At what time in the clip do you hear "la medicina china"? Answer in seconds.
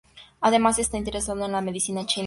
1.51-2.19